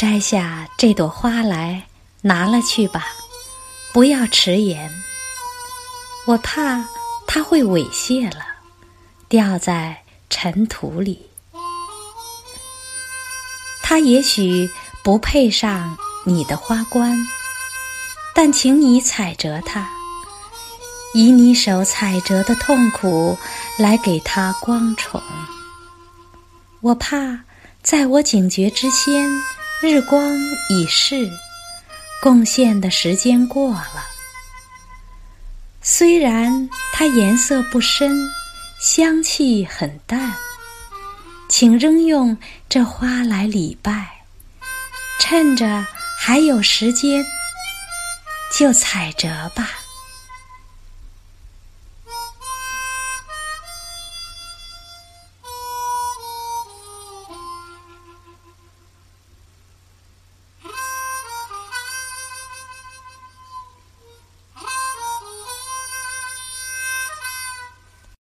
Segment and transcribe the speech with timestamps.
[0.00, 1.86] 摘下这朵花来，
[2.22, 3.08] 拿了去吧，
[3.92, 4.90] 不要迟延。
[6.26, 6.82] 我怕
[7.26, 8.42] 它会猥亵了，
[9.28, 11.28] 掉在尘土里。
[13.82, 14.70] 它也许
[15.04, 17.14] 不配上你的花冠，
[18.34, 19.86] 但请你采折它，
[21.12, 23.36] 以你手采折的痛苦
[23.76, 25.22] 来给它光宠。
[26.80, 27.40] 我怕
[27.82, 29.30] 在我警觉之先。
[29.82, 31.30] 日光已逝，
[32.20, 34.04] 贡献的时间过了。
[35.80, 38.28] 虽然它颜色不深，
[38.78, 40.34] 香气很淡，
[41.48, 42.36] 请仍用
[42.68, 44.20] 这花来礼拜。
[45.18, 45.86] 趁着
[46.18, 47.24] 还有时间，
[48.54, 49.70] 就采折吧。